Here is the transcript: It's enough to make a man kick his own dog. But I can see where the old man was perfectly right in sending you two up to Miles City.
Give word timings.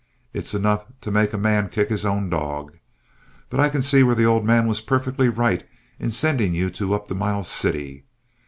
It's 0.33 0.55
enough 0.55 0.85
to 1.01 1.11
make 1.11 1.31
a 1.31 1.37
man 1.37 1.69
kick 1.69 1.89
his 1.89 2.07
own 2.07 2.27
dog. 2.27 2.75
But 3.51 3.59
I 3.59 3.69
can 3.69 3.83
see 3.83 4.01
where 4.01 4.15
the 4.15 4.25
old 4.25 4.43
man 4.43 4.65
was 4.65 4.81
perfectly 4.81 5.29
right 5.29 5.63
in 5.99 6.09
sending 6.09 6.55
you 6.55 6.71
two 6.71 6.95
up 6.95 7.07
to 7.09 7.13
Miles 7.13 7.47
City. 7.47 8.05